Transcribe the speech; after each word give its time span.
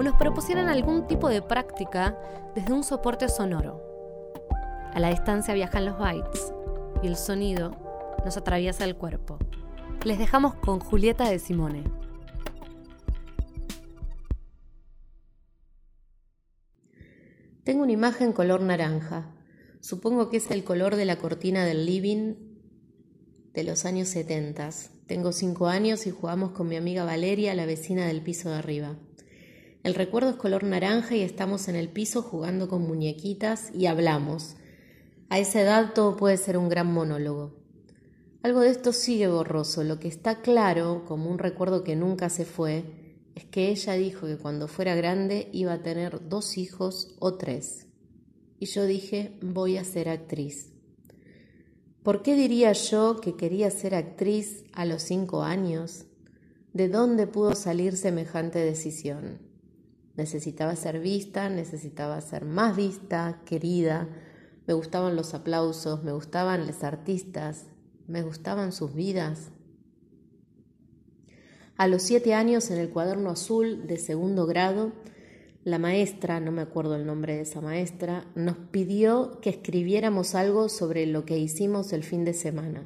o 0.00 0.02
nos 0.02 0.14
propusieran 0.14 0.70
algún 0.70 1.06
tipo 1.06 1.28
de 1.28 1.42
práctica 1.42 2.18
desde 2.54 2.72
un 2.72 2.84
soporte 2.84 3.28
sonoro. 3.28 3.82
A 4.94 4.98
la 4.98 5.10
distancia 5.10 5.52
viajan 5.52 5.84
los 5.84 5.98
bytes 5.98 6.54
y 7.02 7.06
el 7.06 7.16
sonido 7.16 7.76
nos 8.24 8.34
atraviesa 8.38 8.84
el 8.84 8.96
cuerpo. 8.96 9.38
Les 10.06 10.18
dejamos 10.18 10.54
con 10.54 10.80
Julieta 10.80 11.28
de 11.28 11.38
Simone. 11.38 11.84
Tengo 17.62 17.82
una 17.82 17.92
imagen 17.92 18.32
color 18.32 18.62
naranja. 18.62 19.34
Supongo 19.80 20.30
que 20.30 20.38
es 20.38 20.50
el 20.50 20.64
color 20.64 20.96
de 20.96 21.04
la 21.04 21.16
cortina 21.16 21.66
del 21.66 21.84
living 21.84 22.36
de 23.52 23.64
los 23.64 23.84
años 23.84 24.08
70. 24.08 24.70
Tengo 25.06 25.32
cinco 25.32 25.66
años 25.66 26.06
y 26.06 26.10
jugamos 26.10 26.52
con 26.52 26.68
mi 26.68 26.76
amiga 26.76 27.04
Valeria, 27.04 27.54
la 27.54 27.66
vecina 27.66 28.06
del 28.06 28.22
piso 28.22 28.48
de 28.48 28.56
arriba. 28.56 28.96
El 29.82 29.94
recuerdo 29.94 30.30
es 30.30 30.36
color 30.36 30.64
naranja 30.64 31.16
y 31.16 31.22
estamos 31.22 31.66
en 31.68 31.74
el 31.74 31.88
piso 31.88 32.20
jugando 32.20 32.68
con 32.68 32.82
muñequitas 32.82 33.74
y 33.74 33.86
hablamos. 33.86 34.56
A 35.30 35.38
esa 35.38 35.62
edad 35.62 35.94
todo 35.94 36.16
puede 36.16 36.36
ser 36.36 36.58
un 36.58 36.68
gran 36.68 36.92
monólogo. 36.92 37.54
Algo 38.42 38.60
de 38.60 38.70
esto 38.70 38.92
sigue 38.92 39.28
borroso. 39.28 39.82
Lo 39.82 39.98
que 39.98 40.08
está 40.08 40.42
claro, 40.42 41.04
como 41.06 41.30
un 41.30 41.38
recuerdo 41.38 41.82
que 41.82 41.96
nunca 41.96 42.28
se 42.28 42.44
fue, 42.44 42.84
es 43.34 43.46
que 43.46 43.70
ella 43.70 43.94
dijo 43.94 44.26
que 44.26 44.36
cuando 44.36 44.68
fuera 44.68 44.94
grande 44.94 45.48
iba 45.52 45.72
a 45.72 45.82
tener 45.82 46.28
dos 46.28 46.58
hijos 46.58 47.16
o 47.18 47.36
tres. 47.36 47.86
Y 48.58 48.66
yo 48.66 48.84
dije, 48.84 49.38
voy 49.40 49.78
a 49.78 49.84
ser 49.84 50.10
actriz. 50.10 50.74
¿Por 52.02 52.22
qué 52.22 52.34
diría 52.34 52.72
yo 52.72 53.20
que 53.20 53.34
quería 53.34 53.70
ser 53.70 53.94
actriz 53.94 54.64
a 54.74 54.84
los 54.84 55.02
cinco 55.02 55.42
años? 55.42 56.04
¿De 56.74 56.88
dónde 56.88 57.26
pudo 57.26 57.54
salir 57.54 57.96
semejante 57.96 58.58
decisión? 58.58 59.49
Necesitaba 60.20 60.76
ser 60.76 61.00
vista, 61.00 61.48
necesitaba 61.48 62.20
ser 62.20 62.44
más 62.44 62.76
vista, 62.76 63.40
querida. 63.46 64.06
Me 64.66 64.74
gustaban 64.74 65.16
los 65.16 65.32
aplausos, 65.32 66.04
me 66.04 66.12
gustaban 66.12 66.66
los 66.66 66.84
artistas, 66.84 67.64
me 68.06 68.20
gustaban 68.20 68.72
sus 68.72 68.92
vidas. 68.94 69.48
A 71.78 71.88
los 71.88 72.02
siete 72.02 72.34
años, 72.34 72.70
en 72.70 72.76
el 72.76 72.90
cuaderno 72.90 73.30
azul 73.30 73.86
de 73.86 73.96
segundo 73.96 74.44
grado, 74.44 74.92
la 75.64 75.78
maestra, 75.78 76.38
no 76.38 76.52
me 76.52 76.60
acuerdo 76.60 76.96
el 76.96 77.06
nombre 77.06 77.36
de 77.36 77.40
esa 77.40 77.62
maestra, 77.62 78.26
nos 78.34 78.58
pidió 78.58 79.40
que 79.40 79.48
escribiéramos 79.48 80.34
algo 80.34 80.68
sobre 80.68 81.06
lo 81.06 81.24
que 81.24 81.38
hicimos 81.38 81.94
el 81.94 82.04
fin 82.04 82.26
de 82.26 82.34
semana. 82.34 82.84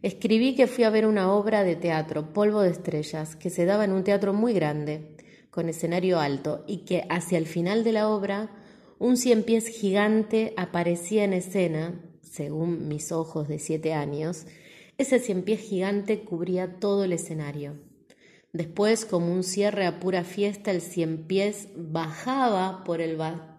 Escribí 0.00 0.54
que 0.54 0.66
fui 0.66 0.84
a 0.84 0.90
ver 0.90 1.06
una 1.06 1.30
obra 1.30 1.62
de 1.62 1.76
teatro, 1.76 2.32
Polvo 2.32 2.62
de 2.62 2.70
Estrellas, 2.70 3.36
que 3.36 3.50
se 3.50 3.66
daba 3.66 3.84
en 3.84 3.92
un 3.92 4.02
teatro 4.02 4.32
muy 4.32 4.54
grande 4.54 5.19
con 5.50 5.68
escenario 5.68 6.20
alto 6.20 6.64
y 6.66 6.78
que 6.84 7.04
hacia 7.10 7.38
el 7.38 7.46
final 7.46 7.84
de 7.84 7.92
la 7.92 8.08
obra 8.08 8.50
un 8.98 9.16
cien 9.16 9.42
pies 9.42 9.66
gigante 9.66 10.52
aparecía 10.56 11.24
en 11.24 11.32
escena, 11.32 12.00
según 12.22 12.86
mis 12.86 13.12
ojos 13.12 13.48
de 13.48 13.58
siete 13.58 13.94
años, 13.94 14.46
ese 14.98 15.18
cien 15.18 15.42
pies 15.42 15.60
gigante 15.60 16.20
cubría 16.20 16.78
todo 16.78 17.04
el 17.04 17.14
escenario. 17.14 17.78
Después, 18.52 19.06
como 19.06 19.32
un 19.32 19.42
cierre 19.42 19.86
a 19.86 20.00
pura 20.00 20.24
fiesta, 20.24 20.70
el 20.70 20.82
cien 20.82 21.26
pies 21.26 21.68
bajaba 21.76 22.84
por 22.84 23.00
el, 23.00 23.16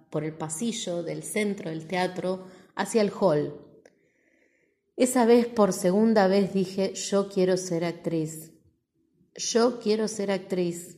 por 0.10 0.24
el 0.24 0.34
pasillo 0.34 1.02
del 1.02 1.24
centro 1.24 1.72
del 1.72 1.88
teatro 1.88 2.46
hacia 2.76 3.02
el 3.02 3.12
hall. 3.20 3.56
Esa 4.98 5.26
vez, 5.26 5.48
por 5.48 5.74
segunda 5.74 6.28
vez, 6.28 6.54
dije, 6.54 6.94
yo 6.94 7.30
quiero 7.30 7.58
ser 7.58 7.86
actriz. 7.86 8.52
Yo 9.34 9.80
quiero 9.80 10.08
ser 10.08 10.30
actriz. 10.30 10.98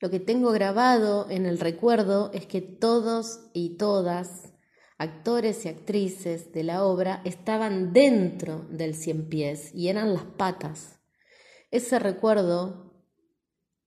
Lo 0.00 0.10
que 0.10 0.20
tengo 0.20 0.52
grabado 0.52 1.28
en 1.30 1.46
el 1.46 1.58
recuerdo 1.58 2.30
es 2.34 2.46
que 2.46 2.60
todos 2.60 3.48
y 3.54 3.76
todas, 3.76 4.52
actores 4.98 5.64
y 5.64 5.68
actrices 5.68 6.52
de 6.52 6.64
la 6.64 6.84
obra, 6.84 7.22
estaban 7.24 7.92
dentro 7.92 8.66
del 8.70 8.94
cien 8.94 9.28
pies 9.28 9.74
y 9.74 9.88
eran 9.88 10.12
las 10.12 10.24
patas. 10.24 11.00
Ese 11.70 11.98
recuerdo 11.98 12.86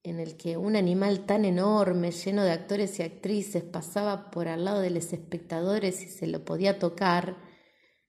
en 0.04 0.20
el 0.20 0.38
que 0.38 0.58
un 0.58 0.76
animal 0.76 1.26
tan 1.26 1.46
enorme, 1.46 2.12
lleno 2.12 2.44
de 2.44 2.52
actores 2.52 3.00
y 3.00 3.04
actrices, 3.04 3.64
pasaba 3.64 4.32
por 4.32 4.48
al 4.48 4.66
lado 4.66 4.80
de 4.80 4.90
los 4.90 5.14
espectadores 5.14 6.02
y 6.02 6.08
se 6.08 6.26
lo 6.26 6.44
podía 6.46 6.80
tocar, 6.80 7.38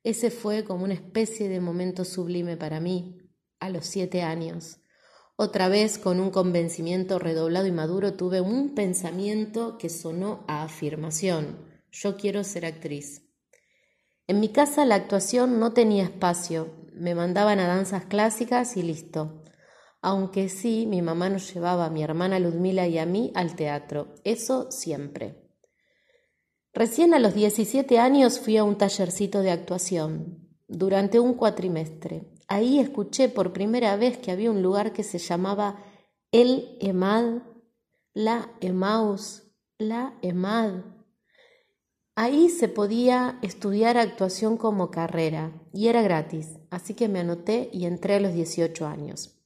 ese 0.02 0.30
fue 0.30 0.64
como 0.64 0.84
una 0.84 0.94
especie 0.94 1.48
de 1.48 1.60
momento 1.60 2.04
sublime 2.04 2.56
para 2.56 2.80
mí 2.80 3.18
a 3.58 3.68
los 3.68 3.84
siete 3.84 4.22
años. 4.22 4.79
Otra 5.42 5.70
vez, 5.70 5.96
con 5.96 6.20
un 6.20 6.30
convencimiento 6.30 7.18
redoblado 7.18 7.66
y 7.66 7.72
maduro, 7.72 8.12
tuve 8.12 8.42
un 8.42 8.74
pensamiento 8.74 9.78
que 9.78 9.88
sonó 9.88 10.44
a 10.46 10.64
afirmación. 10.64 11.56
Yo 11.90 12.18
quiero 12.18 12.44
ser 12.44 12.66
actriz. 12.66 13.22
En 14.26 14.38
mi 14.38 14.50
casa 14.50 14.84
la 14.84 14.96
actuación 14.96 15.58
no 15.58 15.72
tenía 15.72 16.04
espacio. 16.04 16.74
Me 16.92 17.14
mandaban 17.14 17.58
a 17.58 17.66
danzas 17.66 18.04
clásicas 18.04 18.76
y 18.76 18.82
listo. 18.82 19.42
Aunque 20.02 20.50
sí, 20.50 20.84
mi 20.86 21.00
mamá 21.00 21.30
nos 21.30 21.54
llevaba 21.54 21.86
a 21.86 21.90
mi 21.90 22.02
hermana 22.02 22.38
Ludmila 22.38 22.86
y 22.86 22.98
a 22.98 23.06
mí 23.06 23.32
al 23.34 23.56
teatro. 23.56 24.16
Eso 24.24 24.70
siempre. 24.70 25.40
Recién 26.74 27.14
a 27.14 27.18
los 27.18 27.32
17 27.32 27.98
años 27.98 28.40
fui 28.40 28.58
a 28.58 28.64
un 28.64 28.76
tallercito 28.76 29.40
de 29.40 29.52
actuación 29.52 30.50
durante 30.68 31.18
un 31.18 31.32
cuatrimestre. 31.32 32.30
Ahí 32.52 32.80
escuché 32.80 33.28
por 33.28 33.52
primera 33.52 33.94
vez 33.94 34.18
que 34.18 34.32
había 34.32 34.50
un 34.50 34.60
lugar 34.60 34.92
que 34.92 35.04
se 35.04 35.18
llamaba 35.18 35.84
El 36.32 36.76
Emad, 36.80 37.42
la 38.12 38.50
Emaus, 38.60 39.44
la 39.78 40.18
Emad. 40.20 40.82
Ahí 42.16 42.48
se 42.48 42.66
podía 42.66 43.38
estudiar 43.42 43.96
actuación 43.96 44.56
como 44.56 44.90
carrera 44.90 45.52
y 45.72 45.86
era 45.86 46.02
gratis, 46.02 46.58
así 46.70 46.94
que 46.94 47.06
me 47.06 47.20
anoté 47.20 47.70
y 47.72 47.86
entré 47.86 48.16
a 48.16 48.20
los 48.20 48.34
18 48.34 48.84
años. 48.84 49.40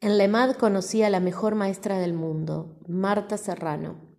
En 0.00 0.16
la 0.16 0.24
EMAD 0.24 0.56
conocí 0.56 1.02
a 1.02 1.10
la 1.10 1.20
mejor 1.20 1.56
maestra 1.56 1.98
del 1.98 2.14
mundo, 2.14 2.80
Marta 2.88 3.36
Serrano. 3.36 4.16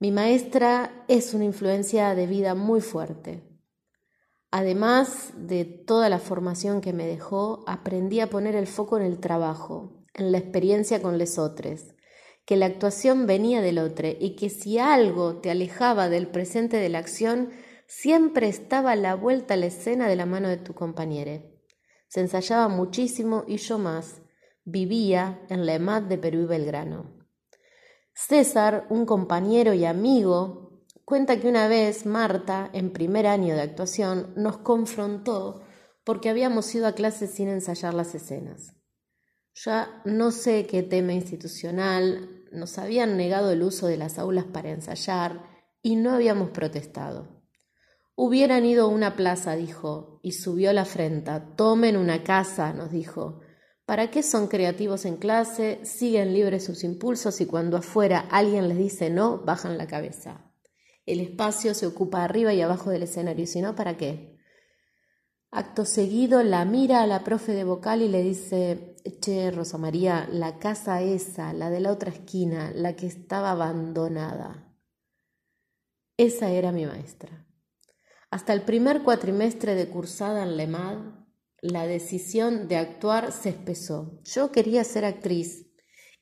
Mi 0.00 0.10
maestra 0.10 1.04
es 1.08 1.34
una 1.34 1.44
influencia 1.44 2.14
de 2.14 2.26
vida 2.26 2.54
muy 2.54 2.80
fuerte. 2.80 3.51
Además 4.54 5.32
de 5.34 5.64
toda 5.64 6.10
la 6.10 6.18
formación 6.18 6.82
que 6.82 6.92
me 6.92 7.06
dejó, 7.06 7.64
aprendí 7.66 8.20
a 8.20 8.28
poner 8.28 8.54
el 8.54 8.66
foco 8.66 8.98
en 8.98 9.02
el 9.02 9.18
trabajo, 9.18 10.04
en 10.12 10.30
la 10.30 10.36
experiencia 10.36 11.00
con 11.00 11.16
les 11.16 11.38
otros, 11.38 11.94
que 12.44 12.56
la 12.56 12.66
actuación 12.66 13.26
venía 13.26 13.62
del 13.62 13.78
otro 13.78 14.08
y 14.20 14.36
que 14.36 14.50
si 14.50 14.78
algo 14.78 15.36
te 15.36 15.50
alejaba 15.50 16.10
del 16.10 16.28
presente 16.28 16.76
de 16.76 16.90
la 16.90 16.98
acción, 16.98 17.48
siempre 17.86 18.46
estaba 18.46 18.94
la 18.94 19.14
vuelta 19.14 19.54
a 19.54 19.56
la 19.56 19.66
escena 19.66 20.06
de 20.06 20.16
la 20.16 20.26
mano 20.26 20.50
de 20.50 20.58
tu 20.58 20.74
compañero. 20.74 21.42
Se 22.08 22.20
ensayaba 22.20 22.68
muchísimo 22.68 23.44
y 23.48 23.56
yo 23.56 23.78
más. 23.78 24.20
Vivía 24.64 25.40
en 25.48 25.64
la 25.64 25.76
EMAD 25.76 26.02
de 26.02 26.18
Perú 26.18 26.40
y 26.40 26.46
Belgrano. 26.46 27.10
César, 28.12 28.86
un 28.90 29.06
compañero 29.06 29.72
y 29.72 29.86
amigo, 29.86 30.71
Cuenta 31.04 31.40
que 31.40 31.48
una 31.48 31.66
vez 31.66 32.06
Marta, 32.06 32.70
en 32.72 32.92
primer 32.92 33.26
año 33.26 33.56
de 33.56 33.62
actuación, 33.62 34.32
nos 34.36 34.58
confrontó 34.58 35.62
porque 36.04 36.28
habíamos 36.28 36.72
ido 36.74 36.86
a 36.86 36.94
clase 36.94 37.26
sin 37.26 37.48
ensayar 37.48 37.92
las 37.92 38.14
escenas. 38.14 38.74
Ya 39.54 40.00
no 40.04 40.30
sé 40.30 40.66
qué 40.66 40.82
tema 40.82 41.12
institucional, 41.12 42.44
nos 42.52 42.78
habían 42.78 43.16
negado 43.16 43.50
el 43.50 43.62
uso 43.62 43.88
de 43.88 43.96
las 43.96 44.18
aulas 44.18 44.44
para 44.44 44.70
ensayar 44.70 45.42
y 45.82 45.96
no 45.96 46.12
habíamos 46.12 46.50
protestado. 46.50 47.42
Hubieran 48.14 48.64
ido 48.64 48.84
a 48.84 48.88
una 48.88 49.16
plaza, 49.16 49.56
dijo, 49.56 50.20
y 50.22 50.32
subió 50.32 50.72
la 50.72 50.84
frente. 50.84 51.32
Tomen 51.56 51.96
una 51.96 52.22
casa, 52.22 52.72
nos 52.72 52.92
dijo. 52.92 53.40
¿Para 53.86 54.10
qué 54.10 54.22
son 54.22 54.46
creativos 54.46 55.04
en 55.04 55.16
clase? 55.16 55.80
Siguen 55.84 56.32
libres 56.32 56.64
sus 56.64 56.84
impulsos 56.84 57.40
y 57.40 57.46
cuando 57.46 57.78
afuera 57.78 58.20
alguien 58.30 58.68
les 58.68 58.78
dice 58.78 59.10
no, 59.10 59.38
bajan 59.38 59.76
la 59.76 59.88
cabeza 59.88 60.51
el 61.06 61.20
espacio 61.20 61.74
se 61.74 61.86
ocupa 61.86 62.24
arriba 62.24 62.52
y 62.52 62.60
abajo 62.60 62.90
del 62.90 63.02
escenario, 63.02 63.46
si 63.46 63.60
no, 63.60 63.74
¿para 63.74 63.96
qué? 63.96 64.38
Acto 65.50 65.84
seguido 65.84 66.42
la 66.42 66.64
mira 66.64 67.02
a 67.02 67.06
la 67.06 67.24
profe 67.24 67.52
de 67.52 67.64
vocal 67.64 68.00
y 68.00 68.08
le 68.08 68.22
dice, 68.22 68.96
che, 69.20 69.50
Rosa 69.50 69.76
María, 69.76 70.26
la 70.30 70.58
casa 70.58 71.02
esa, 71.02 71.52
la 71.52 71.68
de 71.68 71.80
la 71.80 71.92
otra 71.92 72.10
esquina, 72.10 72.72
la 72.74 72.96
que 72.96 73.06
estaba 73.06 73.50
abandonada. 73.50 74.74
Esa 76.16 76.50
era 76.50 76.72
mi 76.72 76.86
maestra. 76.86 77.46
Hasta 78.30 78.54
el 78.54 78.62
primer 78.62 79.02
cuatrimestre 79.02 79.74
de 79.74 79.90
cursada 79.90 80.42
en 80.44 80.56
LEMAD, 80.56 80.98
la 81.60 81.86
decisión 81.86 82.66
de 82.66 82.76
actuar 82.76 83.30
se 83.30 83.50
espesó. 83.50 84.20
Yo 84.24 84.52
quería 84.52 84.84
ser 84.84 85.04
actriz 85.04 85.70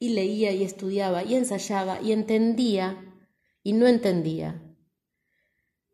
y 0.00 0.10
leía 0.10 0.50
y 0.52 0.64
estudiaba 0.64 1.22
y 1.22 1.36
ensayaba 1.36 2.00
y 2.00 2.12
entendía 2.12 3.14
y 3.62 3.74
no 3.74 3.86
entendía. 3.86 4.69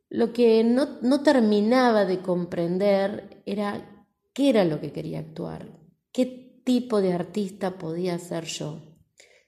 Lo 0.08 0.32
que 0.32 0.62
no, 0.62 0.98
no 1.02 1.22
terminaba 1.22 2.04
de 2.04 2.20
comprender 2.20 3.42
era 3.44 4.06
qué 4.32 4.50
era 4.50 4.64
lo 4.64 4.80
que 4.80 4.92
quería 4.92 5.18
actuar, 5.18 5.80
qué 6.12 6.60
tipo 6.64 7.00
de 7.00 7.12
artista 7.12 7.78
podía 7.78 8.18
ser 8.18 8.44
yo. 8.44 8.82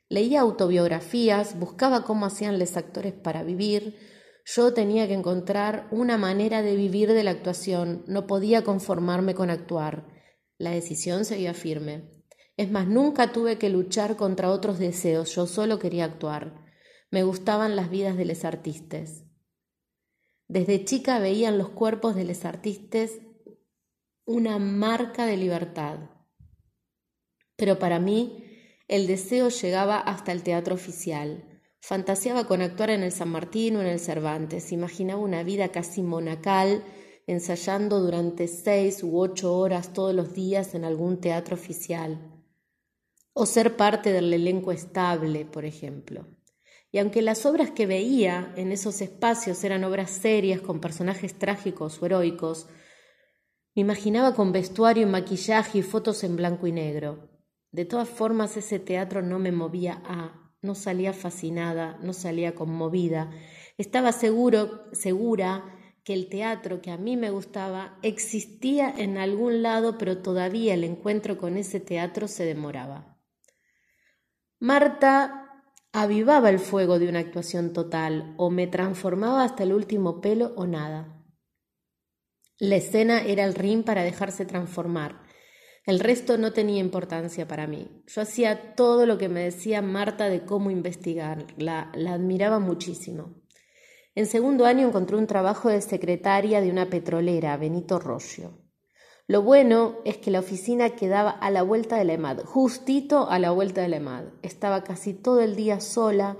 Leía 0.08 0.40
autobiografías, 0.40 1.58
buscaba 1.58 2.04
cómo 2.04 2.26
hacían 2.26 2.58
los 2.58 2.76
actores 2.76 3.12
para 3.12 3.42
vivir. 3.42 3.96
Yo 4.46 4.72
tenía 4.72 5.06
que 5.06 5.12
encontrar 5.12 5.86
una 5.90 6.16
manera 6.16 6.62
de 6.62 6.74
vivir 6.74 7.12
de 7.12 7.22
la 7.22 7.32
actuación, 7.32 8.04
no 8.06 8.26
podía 8.26 8.64
conformarme 8.64 9.34
con 9.34 9.50
actuar. 9.50 10.08
La 10.56 10.70
decisión 10.70 11.26
seguía 11.26 11.52
firme. 11.52 12.24
Es 12.56 12.70
más, 12.70 12.88
nunca 12.88 13.30
tuve 13.30 13.58
que 13.58 13.68
luchar 13.68 14.16
contra 14.16 14.50
otros 14.50 14.78
deseos, 14.78 15.34
yo 15.34 15.46
solo 15.46 15.78
quería 15.78 16.06
actuar. 16.06 16.64
Me 17.10 17.22
gustaban 17.22 17.76
las 17.76 17.90
vidas 17.90 18.16
de 18.16 18.24
los 18.24 18.44
artistas. 18.44 19.27
Desde 20.48 20.84
chica 20.84 21.18
veía 21.18 21.50
en 21.50 21.58
los 21.58 21.68
cuerpos 21.68 22.16
de 22.16 22.24
los 22.24 22.46
artistas 22.46 23.12
una 24.24 24.58
marca 24.58 25.26
de 25.26 25.36
libertad. 25.36 25.98
Pero 27.56 27.78
para 27.78 27.98
mí 27.98 28.44
el 28.88 29.06
deseo 29.06 29.50
llegaba 29.50 29.98
hasta 29.98 30.32
el 30.32 30.42
teatro 30.42 30.74
oficial. 30.74 31.60
Fantaseaba 31.80 32.46
con 32.46 32.62
actuar 32.62 32.90
en 32.90 33.02
el 33.02 33.12
San 33.12 33.28
Martín 33.28 33.76
o 33.76 33.82
en 33.82 33.88
el 33.88 34.00
Cervantes. 34.00 34.72
Imaginaba 34.72 35.20
una 35.20 35.42
vida 35.42 35.68
casi 35.68 36.02
monacal, 36.02 36.82
ensayando 37.26 38.00
durante 38.00 38.48
seis 38.48 39.02
u 39.02 39.18
ocho 39.18 39.54
horas 39.54 39.92
todos 39.92 40.14
los 40.14 40.32
días 40.32 40.74
en 40.74 40.84
algún 40.86 41.20
teatro 41.20 41.56
oficial. 41.56 42.42
O 43.34 43.44
ser 43.44 43.76
parte 43.76 44.12
del 44.12 44.32
elenco 44.32 44.72
estable, 44.72 45.44
por 45.44 45.66
ejemplo. 45.66 46.26
Y 46.90 46.98
aunque 46.98 47.22
las 47.22 47.44
obras 47.44 47.70
que 47.70 47.86
veía 47.86 48.52
en 48.56 48.72
esos 48.72 49.00
espacios 49.02 49.62
eran 49.64 49.84
obras 49.84 50.10
serias 50.10 50.60
con 50.60 50.80
personajes 50.80 51.34
trágicos 51.38 52.00
o 52.00 52.06
heroicos, 52.06 52.66
me 53.74 53.82
imaginaba 53.82 54.34
con 54.34 54.52
vestuario, 54.52 55.06
maquillaje 55.06 55.78
y 55.78 55.82
fotos 55.82 56.24
en 56.24 56.36
blanco 56.36 56.66
y 56.66 56.72
negro. 56.72 57.30
De 57.70 57.84
todas 57.84 58.08
formas, 58.08 58.56
ese 58.56 58.78
teatro 58.78 59.22
no 59.22 59.38
me 59.38 59.52
movía 59.52 60.02
a, 60.04 60.52
no 60.62 60.74
salía 60.74 61.12
fascinada, 61.12 61.98
no 62.02 62.12
salía 62.12 62.54
conmovida. 62.54 63.30
Estaba 63.76 64.12
seguro, 64.12 64.84
segura 64.92 65.74
que 66.02 66.14
el 66.14 66.30
teatro 66.30 66.80
que 66.80 66.90
a 66.90 66.96
mí 66.96 67.18
me 67.18 67.30
gustaba 67.30 67.98
existía 68.02 68.88
en 68.88 69.18
algún 69.18 69.62
lado, 69.62 69.98
pero 69.98 70.22
todavía 70.22 70.72
el 70.72 70.82
encuentro 70.82 71.36
con 71.36 71.58
ese 71.58 71.80
teatro 71.80 72.28
se 72.28 72.46
demoraba. 72.46 73.20
Marta 74.58 75.47
avivaba 75.92 76.50
el 76.50 76.58
fuego 76.58 76.98
de 76.98 77.08
una 77.08 77.20
actuación 77.20 77.72
total 77.72 78.34
o 78.36 78.50
me 78.50 78.66
transformaba 78.66 79.44
hasta 79.44 79.62
el 79.62 79.72
último 79.72 80.20
pelo 80.20 80.52
o 80.56 80.66
nada. 80.66 81.14
La 82.58 82.76
escena 82.76 83.22
era 83.22 83.44
el 83.44 83.54
ring 83.54 83.84
para 83.84 84.02
dejarse 84.02 84.44
transformar. 84.44 85.22
El 85.84 86.00
resto 86.00 86.36
no 86.36 86.52
tenía 86.52 86.80
importancia 86.80 87.48
para 87.48 87.66
mí. 87.66 88.02
Yo 88.06 88.20
hacía 88.20 88.74
todo 88.74 89.06
lo 89.06 89.16
que 89.16 89.28
me 89.28 89.44
decía 89.44 89.80
Marta 89.80 90.28
de 90.28 90.44
cómo 90.44 90.70
investigar. 90.70 91.46
La, 91.56 91.90
admiraba 91.92 92.58
muchísimo. 92.58 93.40
En 94.14 94.26
segundo 94.26 94.66
año 94.66 94.88
encontré 94.88 95.16
un 95.16 95.26
trabajo 95.26 95.68
de 95.68 95.80
secretaria 95.80 96.60
de 96.60 96.70
una 96.70 96.90
petrolera, 96.90 97.56
Benito 97.56 97.98
Roggio. 97.98 98.67
Lo 99.30 99.42
bueno 99.42 99.98
es 100.06 100.16
que 100.16 100.30
la 100.30 100.38
oficina 100.38 100.96
quedaba 100.96 101.28
a 101.28 101.50
la 101.50 101.60
vuelta 101.60 101.96
de 101.96 102.04
la 102.06 102.14
EMAD, 102.14 102.44
justito 102.44 103.28
a 103.28 103.38
la 103.38 103.50
vuelta 103.50 103.82
de 103.82 103.88
la 103.88 103.96
EMAD. 103.96 104.24
Estaba 104.40 104.84
casi 104.84 105.12
todo 105.12 105.42
el 105.42 105.54
día 105.54 105.80
sola 105.80 106.38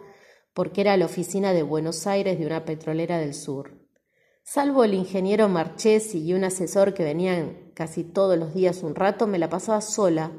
porque 0.55 0.81
era 0.81 0.97
la 0.97 1.05
oficina 1.05 1.53
de 1.53 1.63
Buenos 1.63 2.07
Aires 2.07 2.39
de 2.39 2.47
una 2.47 2.65
petrolera 2.65 3.19
del 3.19 3.35
sur. 3.35 3.79
Salvo 4.43 4.85
el 4.85 4.95
ingeniero 4.95 5.51
Marchesi 5.51 6.25
y 6.25 6.33
un 6.33 6.45
asesor 6.45 6.95
que 6.95 7.05
venían 7.05 7.73
casi 7.75 8.05
todos 8.05 8.39
los 8.39 8.55
días 8.55 8.83
un 8.83 8.95
rato, 8.95 9.27
me 9.27 9.39
la 9.39 9.51
pasaba 9.51 9.83
sola. 9.83 10.33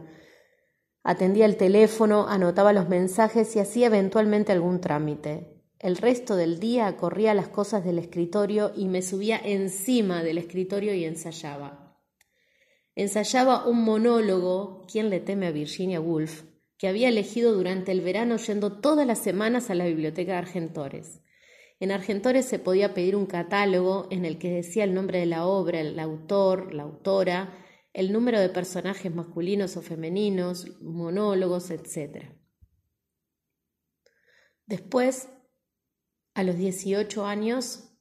Atendía 1.04 1.46
el 1.46 1.56
teléfono, 1.56 2.28
anotaba 2.28 2.74
los 2.74 2.90
mensajes 2.90 3.56
y 3.56 3.60
hacía 3.60 3.86
eventualmente 3.86 4.52
algún 4.52 4.82
trámite. 4.82 5.62
El 5.78 5.98
resto 5.98 6.36
del 6.36 6.60
día 6.60 6.98
corría 6.98 7.36
las 7.36 7.50
cosas 7.50 7.86
del 7.86 8.00
escritorio 8.00 8.72
y 8.76 8.88
me 8.88 9.04
subía 9.04 9.38
encima 9.38 10.24
del 10.24 10.40
escritorio 10.40 10.96
y 10.96 11.06
ensayaba 11.06 11.89
ensayaba 13.02 13.66
un 13.66 13.84
monólogo, 13.84 14.86
¿Quién 14.92 15.10
le 15.10 15.20
teme 15.20 15.48
a 15.48 15.52
Virginia 15.52 16.02
Woolf?, 16.02 16.44
que 16.78 16.88
había 16.88 17.10
elegido 17.10 17.54
durante 17.54 17.92
el 17.92 18.02
verano 18.02 18.38
yendo 18.38 18.80
todas 18.80 19.06
las 19.06 19.20
semanas 19.20 19.70
a 19.70 19.76
la 19.76 19.86
biblioteca 19.86 20.34
de 20.34 20.38
Argentores. 20.38 21.22
En 21.80 21.92
Argentores 21.92 22.46
se 22.46 22.60
podía 22.60 22.94
pedir 22.94 23.16
un 23.16 23.26
catálogo 23.26 24.08
en 24.12 24.26
el 24.26 24.38
que 24.38 24.52
decía 24.52 24.84
el 24.84 24.94
nombre 24.94 25.20
de 25.20 25.26
la 25.26 25.46
obra, 25.46 25.80
el 25.80 26.00
autor, 26.00 26.74
la 26.74 26.84
autora, 26.84 27.66
el 27.94 28.12
número 28.12 28.40
de 28.40 28.50
personajes 28.50 29.14
masculinos 29.14 29.78
o 29.78 29.82
femeninos, 29.82 30.82
monólogos, 30.82 31.72
etc. 31.72 32.32
Después, 34.66 35.30
a 36.34 36.44
los 36.44 36.58
18 36.58 37.26
años, 37.26 37.92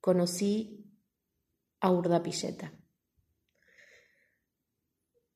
conocí 0.00 0.92
a 1.80 1.90
Urda 1.90 2.22
Pilleta. 2.22 2.79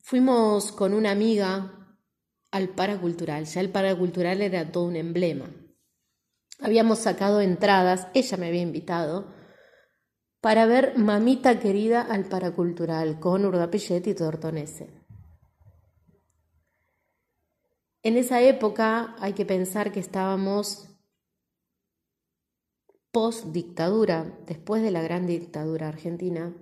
Fuimos 0.07 0.71
con 0.71 0.93
una 0.93 1.13
amiga 1.13 1.97
al 2.51 2.69
paracultural, 2.69 3.47
ya 3.47 3.63
el 3.63 3.71
paracultural 3.71 4.43
era 4.43 4.71
todo 4.71 4.85
un 4.85 4.97
emblema. 4.97 5.47
Habíamos 6.61 6.99
sacado 6.99 7.41
entradas, 7.41 8.09
ella 8.13 8.37
me 8.37 8.49
había 8.49 8.61
invitado, 8.61 9.33
para 10.43 10.67
ver 10.67 10.99
Mamita 10.99 11.59
Querida 11.59 12.03
al 12.03 12.27
paracultural 12.27 13.19
con 13.19 13.47
Urda 13.47 13.71
Pillet 13.71 14.07
y 14.07 14.15
Tortonese. 14.15 14.91
En 18.03 18.19
esa 18.19 18.43
época 18.43 19.17
hay 19.21 19.33
que 19.33 19.47
pensar 19.47 19.91
que 19.91 20.01
estábamos 20.01 20.87
post 23.11 23.47
dictadura, 23.47 24.39
después 24.45 24.83
de 24.83 24.91
la 24.91 25.01
gran 25.01 25.27
dictadura 25.27 25.89
argentina, 25.89 26.53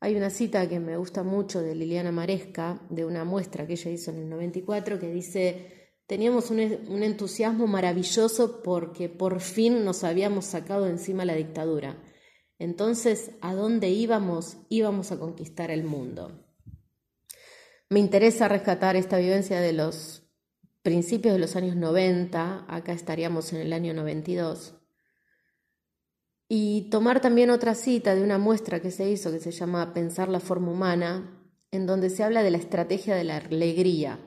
hay 0.00 0.14
una 0.14 0.30
cita 0.30 0.68
que 0.68 0.78
me 0.78 0.96
gusta 0.96 1.22
mucho 1.22 1.60
de 1.60 1.74
Liliana 1.74 2.12
Maresca, 2.12 2.80
de 2.88 3.04
una 3.04 3.24
muestra 3.24 3.66
que 3.66 3.72
ella 3.72 3.90
hizo 3.90 4.10
en 4.12 4.18
el 4.18 4.28
94, 4.28 4.98
que 5.00 5.10
dice, 5.10 5.92
teníamos 6.06 6.50
un, 6.50 6.60
entusiasmo 6.60 7.66
maravilloso 7.66 8.62
porque 8.62 9.08
por 9.08 9.40
fin 9.40 9.84
nos 9.84 10.04
habíamos 10.04 10.46
sacado 10.46 10.86
encima 10.86 11.24
la 11.24 11.34
dictadura. 11.34 12.00
Entonces, 12.60 13.32
¿a 13.40 13.54
dónde 13.54 13.88
íbamos? 13.90 14.58
Íbamos 14.68 15.10
a 15.10 15.18
conquistar 15.18 15.70
el 15.70 15.84
mundo. 15.84 16.44
Me 17.90 17.98
interesa 17.98 18.48
rescatar 18.48 18.96
esta 18.96 19.18
vivencia 19.18 19.60
de 19.60 19.72
los 19.72 20.22
principios 20.82 21.34
de 21.34 21.40
los 21.40 21.56
años 21.56 21.76
90, 21.76 22.66
acá 22.68 22.92
estaríamos 22.92 23.52
en 23.52 23.60
el 23.60 23.72
año 23.72 23.94
92, 23.94 24.77
y 26.48 26.88
tomar 26.90 27.20
también 27.20 27.50
otra 27.50 27.74
cita 27.74 28.14
de 28.14 28.22
una 28.22 28.38
muestra 28.38 28.80
que 28.80 28.90
se 28.90 29.08
hizo 29.10 29.30
que 29.30 29.38
se 29.38 29.50
llama 29.50 29.92
Pensar 29.92 30.28
la 30.28 30.40
forma 30.40 30.72
humana, 30.72 31.38
en 31.70 31.86
donde 31.86 32.08
se 32.08 32.24
habla 32.24 32.42
de 32.42 32.50
la 32.50 32.56
estrategia 32.56 33.14
de 33.14 33.24
la 33.24 33.36
alegría. 33.36 34.18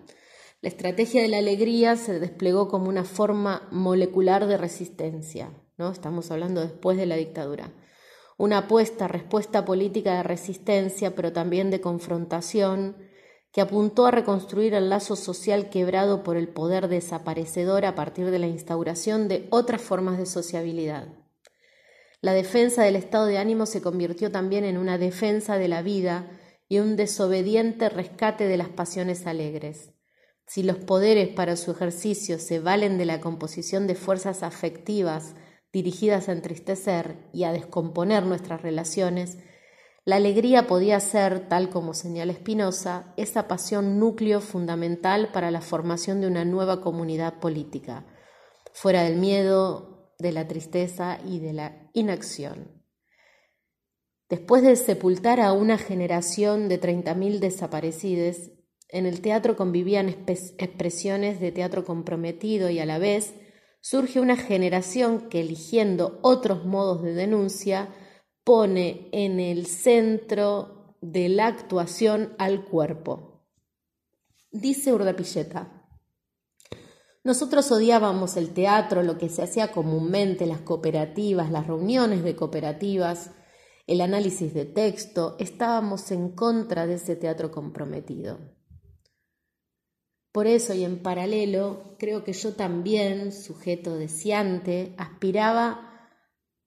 La 0.61 0.69
estrategia 0.69 1.23
de 1.23 1.27
la 1.27 1.39
alegría 1.39 1.95
se 1.95 2.19
desplegó 2.19 2.67
como 2.67 2.87
una 2.87 3.03
forma 3.03 3.67
molecular 3.71 4.45
de 4.45 4.57
resistencia, 4.57 5.51
¿no? 5.77 5.91
Estamos 5.91 6.29
hablando 6.29 6.61
después 6.61 6.97
de 6.97 7.07
la 7.07 7.15
dictadura. 7.15 7.73
Una 8.37 8.59
apuesta, 8.59 9.07
respuesta 9.07 9.65
política 9.65 10.17
de 10.17 10.23
resistencia, 10.23 11.15
pero 11.15 11.33
también 11.33 11.71
de 11.71 11.81
confrontación, 11.81 12.97
que 13.51 13.61
apuntó 13.61 14.05
a 14.05 14.11
reconstruir 14.11 14.75
el 14.75 14.89
lazo 14.89 15.15
social 15.15 15.71
quebrado 15.71 16.21
por 16.21 16.37
el 16.37 16.47
poder 16.47 16.87
desaparecedor 16.87 17.85
a 17.85 17.95
partir 17.95 18.29
de 18.29 18.39
la 18.39 18.47
instauración 18.47 19.27
de 19.27 19.47
otras 19.49 19.81
formas 19.81 20.19
de 20.19 20.27
sociabilidad. 20.27 21.20
La 22.21 22.33
defensa 22.33 22.83
del 22.83 22.95
estado 22.95 23.25
de 23.25 23.39
ánimo 23.39 23.65
se 23.65 23.81
convirtió 23.81 24.31
también 24.31 24.63
en 24.63 24.77
una 24.77 24.97
defensa 24.99 25.57
de 25.57 25.67
la 25.67 25.81
vida 25.81 26.29
y 26.69 26.77
un 26.79 26.95
desobediente 26.95 27.89
rescate 27.89 28.47
de 28.47 28.57
las 28.57 28.69
pasiones 28.69 29.25
alegres. 29.25 29.91
Si 30.45 30.63
los 30.63 30.77
poderes 30.77 31.29
para 31.29 31.55
su 31.55 31.71
ejercicio 31.71 32.37
se 32.37 32.59
valen 32.59 32.97
de 32.97 33.05
la 33.05 33.21
composición 33.21 33.87
de 33.87 33.95
fuerzas 33.95 34.43
afectivas 34.43 35.33
dirigidas 35.73 36.29
a 36.29 36.33
entristecer 36.33 37.29
y 37.33 37.45
a 37.45 37.53
descomponer 37.53 38.23
nuestras 38.23 38.61
relaciones, 38.61 39.37
La 40.03 40.15
alegría 40.15 40.65
podía 40.65 40.99
ser, 40.99 41.47
tal 41.47 41.69
como 41.69 41.93
señala 41.93 42.33
Spinoza, 42.33 43.13
esa 43.17 43.47
pasión 43.47 43.99
núcleo 43.99 44.41
fundamental 44.41 45.31
para 45.31 45.51
la 45.51 45.61
formación 45.61 46.21
de 46.21 46.27
una 46.27 46.43
nueva 46.43 46.81
comunidad 46.81 47.39
política, 47.39 48.07
fuera 48.73 49.03
del 49.03 49.17
miedo, 49.17 50.00
de 50.21 50.31
la 50.31 50.47
tristeza 50.47 51.19
y 51.25 51.39
de 51.39 51.53
la 51.53 51.89
inacción. 51.93 52.81
Después 54.29 54.63
de 54.63 54.75
sepultar 54.77 55.41
a 55.41 55.51
una 55.51 55.77
generación 55.77 56.69
de 56.69 56.79
30.000 56.79 57.39
desaparecidos, 57.39 58.51
en 58.87 59.05
el 59.05 59.21
teatro 59.21 59.55
convivían 59.57 60.09
expresiones 60.09 61.39
de 61.39 61.51
teatro 61.51 61.83
comprometido 61.83 62.69
y 62.69 62.79
a 62.79 62.85
la 62.85 62.97
vez 62.97 63.33
surge 63.81 64.19
una 64.19 64.37
generación 64.37 65.29
que 65.29 65.41
eligiendo 65.41 66.19
otros 66.21 66.65
modos 66.65 67.01
de 67.01 67.13
denuncia 67.13 67.89
pone 68.43 69.09
en 69.11 69.39
el 69.39 69.65
centro 69.65 70.95
de 71.01 71.29
la 71.29 71.47
actuación 71.47 72.33
al 72.37 72.65
cuerpo. 72.65 73.43
Dice 74.51 74.93
Urdapilleta, 74.93 75.80
nosotros 77.23 77.71
odiábamos 77.71 78.35
el 78.35 78.53
teatro, 78.53 79.03
lo 79.03 79.17
que 79.17 79.29
se 79.29 79.43
hacía 79.43 79.71
comúnmente, 79.71 80.47
las 80.47 80.61
cooperativas, 80.61 81.51
las 81.51 81.67
reuniones 81.67 82.23
de 82.23 82.35
cooperativas, 82.35 83.31
el 83.85 84.01
análisis 84.01 84.53
de 84.53 84.65
texto, 84.65 85.35
estábamos 85.39 86.11
en 86.11 86.29
contra 86.29 86.87
de 86.87 86.95
ese 86.95 87.15
teatro 87.15 87.51
comprometido. 87.51 88.39
Por 90.31 90.47
eso 90.47 90.73
y 90.73 90.83
en 90.83 91.03
paralelo, 91.03 91.95
creo 91.99 92.23
que 92.23 92.33
yo 92.33 92.53
también, 92.53 93.31
sujeto 93.31 93.97
deseante, 93.97 94.95
aspiraba 94.97 96.09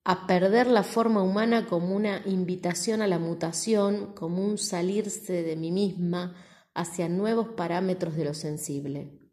a 0.04 0.26
perder 0.26 0.66
la 0.66 0.82
forma 0.82 1.23
humana 1.23 1.66
como 1.66 1.96
una 1.96 2.23
invitación 2.26 3.00
a 3.00 3.06
la 3.06 3.18
mutación, 3.18 4.12
como 4.14 4.44
un 4.44 4.58
salirse 4.58 5.42
de 5.42 5.56
mí 5.56 5.73
misma 5.73 6.37
hacia 6.75 7.08
nuevos 7.08 7.49
parámetros 7.56 8.14
de 8.14 8.25
lo 8.26 8.34
sensible. 8.34 9.24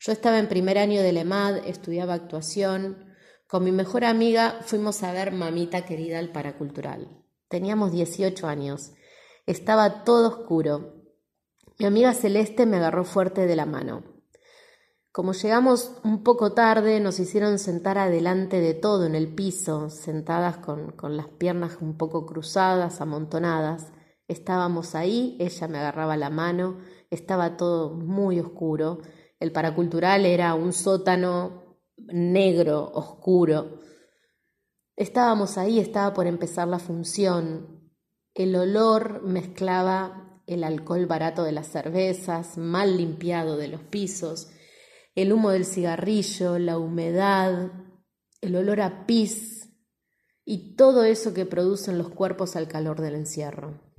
Yo 0.00 0.12
estaba 0.12 0.38
en 0.38 0.48
primer 0.48 0.78
año 0.78 1.02
de 1.02 1.12
LEMAD, 1.12 1.68
estudiaba 1.68 2.14
actuación. 2.14 3.04
Con 3.46 3.64
mi 3.64 3.70
mejor 3.70 4.04
amiga 4.04 4.60
fuimos 4.62 5.02
a 5.02 5.12
ver 5.12 5.30
Mamita 5.30 5.84
Querida 5.84 6.18
al 6.18 6.32
Paracultural. 6.32 7.22
Teníamos 7.48 7.92
18 7.92 8.46
años. 8.46 8.92
Estaba 9.46 10.04
todo 10.04 10.28
oscuro, 10.28 11.00
mi 11.80 11.86
amiga 11.86 12.12
Celeste 12.12 12.66
me 12.66 12.76
agarró 12.76 13.04
fuerte 13.04 13.46
de 13.46 13.56
la 13.56 13.64
mano. 13.64 14.04
Como 15.12 15.32
llegamos 15.32 15.92
un 16.04 16.22
poco 16.22 16.52
tarde, 16.52 17.00
nos 17.00 17.18
hicieron 17.18 17.58
sentar 17.58 17.96
adelante 17.96 18.60
de 18.60 18.74
todo 18.74 19.06
en 19.06 19.14
el 19.14 19.34
piso, 19.34 19.88
sentadas 19.88 20.58
con, 20.58 20.92
con 20.92 21.16
las 21.16 21.28
piernas 21.28 21.78
un 21.80 21.96
poco 21.96 22.26
cruzadas, 22.26 23.00
amontonadas. 23.00 23.92
Estábamos 24.28 24.94
ahí, 24.94 25.38
ella 25.40 25.68
me 25.68 25.78
agarraba 25.78 26.18
la 26.18 26.28
mano, 26.28 26.76
estaba 27.08 27.56
todo 27.56 27.94
muy 27.94 28.40
oscuro. 28.40 29.00
El 29.40 29.52
paracultural 29.52 30.26
era 30.26 30.54
un 30.54 30.72
sótano 30.74 31.78
negro, 31.96 32.90
oscuro. 32.92 33.80
Estábamos 34.96 35.56
ahí, 35.56 35.80
estaba 35.80 36.12
por 36.12 36.26
empezar 36.26 36.68
la 36.68 36.78
función. 36.78 37.90
El 38.34 38.54
olor 38.54 39.22
mezclaba 39.22 40.42
el 40.46 40.62
alcohol 40.62 41.06
barato 41.06 41.42
de 41.42 41.52
las 41.52 41.68
cervezas, 41.68 42.58
mal 42.58 42.96
limpiado 42.96 43.56
de 43.56 43.68
los 43.68 43.80
pisos, 43.82 44.50
el 45.14 45.32
humo 45.32 45.50
del 45.50 45.64
cigarrillo, 45.64 46.58
la 46.58 46.76
humedad, 46.78 47.72
el 48.40 48.56
olor 48.56 48.80
a 48.80 49.06
pis 49.06 49.70
y 50.44 50.74
todo 50.76 51.04
eso 51.04 51.32
que 51.34 51.46
producen 51.46 51.98
los 51.98 52.10
cuerpos 52.10 52.56
al 52.56 52.68
calor 52.68 53.00
del 53.00 53.14
encierro. 53.14 53.89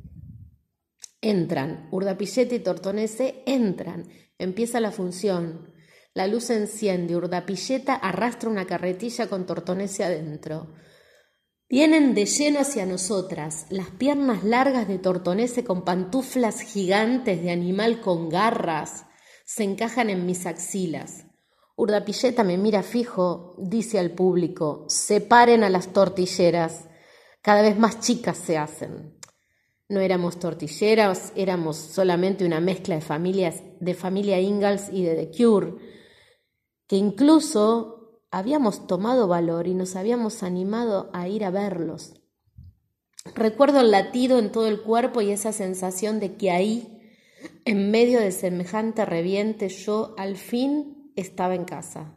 Entran, 1.21 1.87
Urdapillete 1.91 2.55
y 2.55 2.59
Tortonese 2.59 3.43
entran, 3.45 4.09
empieza 4.39 4.79
la 4.79 4.91
función. 4.91 5.71
La 6.13 6.27
luz 6.27 6.45
se 6.45 6.57
enciende, 6.57 7.15
Urdapilleta 7.15 7.93
arrastra 7.93 8.49
una 8.49 8.65
carretilla 8.65 9.27
con 9.27 9.45
Tortonese 9.45 10.03
adentro. 10.03 10.73
Vienen 11.69 12.15
de 12.15 12.25
lleno 12.25 12.59
hacia 12.59 12.85
nosotras, 12.85 13.67
las 13.69 13.91
piernas 13.91 14.43
largas 14.43 14.89
de 14.89 14.97
tortonese 14.97 15.63
con 15.63 15.85
pantuflas 15.85 16.59
gigantes 16.59 17.41
de 17.41 17.49
animal 17.49 18.01
con 18.01 18.27
garras 18.27 19.05
se 19.45 19.63
encajan 19.63 20.09
en 20.09 20.25
mis 20.25 20.45
axilas. 20.45 21.27
Urdapilleta 21.77 22.43
me 22.43 22.57
mira 22.57 22.83
fijo, 22.83 23.55
dice 23.57 23.99
al 23.99 24.11
público, 24.11 24.85
separen 24.89 25.63
a 25.63 25.69
las 25.69 25.93
tortilleras, 25.93 26.89
cada 27.41 27.61
vez 27.61 27.77
más 27.79 28.01
chicas 28.01 28.37
se 28.37 28.57
hacen. 28.57 29.20
No 29.91 29.99
éramos 29.99 30.39
tortilleras, 30.39 31.33
éramos 31.35 31.75
solamente 31.75 32.45
una 32.45 32.61
mezcla 32.61 32.95
de 32.95 33.01
familias, 33.01 33.61
de 33.81 33.93
familia 33.93 34.39
Ingalls 34.39 34.87
y 34.89 35.03
de 35.03 35.15
The 35.15 35.37
Cure, 35.37 35.73
que 36.87 36.95
incluso 36.95 38.21
habíamos 38.31 38.87
tomado 38.87 39.27
valor 39.27 39.67
y 39.67 39.73
nos 39.73 39.97
habíamos 39.97 40.43
animado 40.43 41.09
a 41.11 41.27
ir 41.27 41.43
a 41.43 41.49
verlos. 41.49 42.13
Recuerdo 43.35 43.81
el 43.81 43.91
latido 43.91 44.39
en 44.39 44.53
todo 44.53 44.67
el 44.67 44.81
cuerpo 44.81 45.19
y 45.19 45.31
esa 45.31 45.51
sensación 45.51 46.21
de 46.21 46.37
que 46.37 46.51
ahí, 46.51 47.11
en 47.65 47.91
medio 47.91 48.21
de 48.21 48.31
semejante 48.31 49.03
reviente, 49.03 49.67
yo 49.67 50.15
al 50.17 50.37
fin 50.37 51.11
estaba 51.17 51.53
en 51.53 51.65
casa. 51.65 52.15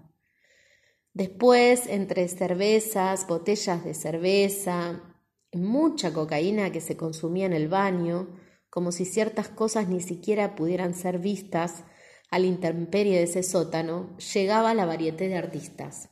Después, 1.13 1.89
entre 1.89 2.29
cervezas, 2.29 3.27
botellas 3.27 3.85
de 3.85 3.95
cerveza, 3.95 5.14
mucha 5.57 6.13
cocaína 6.13 6.71
que 6.73 6.81
se 6.81 6.97
consumía 6.97 7.47
en 7.47 7.53
el 7.53 7.69
baño, 7.69 8.29
como 8.71 8.93
si 8.93 9.05
ciertas 9.05 9.49
cosas 9.49 9.89
ni 9.89 10.01
siquiera 10.01 10.55
pudieran 10.57 10.95
ser 10.95 11.19
vistas, 11.19 11.85
a 12.31 12.39
la 12.39 12.47
intemperie 12.47 13.19
de 13.19 13.25
ese 13.25 13.43
sótano, 13.45 14.17
llegaba 14.35 14.75
la 14.75 14.87
variedad 14.87 15.19
de 15.19 15.37
artistas. 15.37 16.11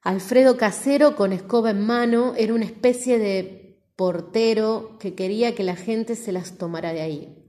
Alfredo 0.00 0.56
Casero, 0.56 1.16
con 1.16 1.32
escoba 1.32 1.70
en 1.70 1.80
mano, 1.80 2.34
era 2.36 2.54
una 2.54 2.64
especie 2.64 3.18
de 3.18 3.82
portero 3.96 4.98
que 4.98 5.14
quería 5.14 5.54
que 5.54 5.62
la 5.62 5.76
gente 5.76 6.16
se 6.16 6.32
las 6.32 6.58
tomara 6.58 6.92
de 6.92 7.02
ahí. 7.02 7.44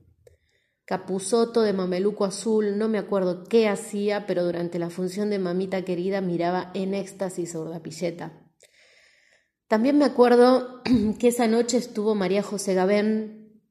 Capuzoto 0.86 1.62
de 1.62 1.74
mameluco 1.74 2.26
azul, 2.26 2.78
no 2.78 2.88
me 2.88 2.98
acuerdo 2.98 3.44
qué 3.44 3.68
hacía, 3.68 4.28
pero 4.28 4.44
durante 4.44 4.78
la 4.78 4.90
función 4.90 5.30
de 5.30 5.40
Mamita 5.40 5.84
Querida 5.84 6.22
miraba 6.22 6.72
en 6.74 6.94
éxtasis 6.94 7.56
a 7.56 7.82
Pilleta. 7.82 8.45
También 9.68 9.98
me 9.98 10.06
acuerdo 10.06 10.82
que 11.20 11.30
esa 11.30 11.48
noche 11.48 11.78
estuvo 11.78 12.16
María 12.16 12.44
José 12.44 12.74
Gabén, 12.74 13.62